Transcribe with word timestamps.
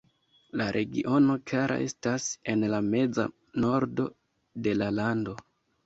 La 0.61 0.65
regiono 0.77 1.35
Kara 1.51 1.77
estas 1.89 2.27
en 2.55 2.67
la 2.75 2.81
meza 2.89 3.29
nordo 3.67 4.13
de 4.69 4.79
la 4.85 4.93
lando. 5.03 5.43